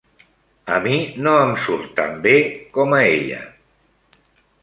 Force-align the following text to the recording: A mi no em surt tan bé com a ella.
A 0.75 0.79
mi 0.85 0.93
no 1.25 1.33
em 1.41 1.51
surt 1.65 1.91
tan 2.01 2.17
bé 2.25 2.33
com 2.79 2.95
a 3.01 3.05
ella. 3.11 3.45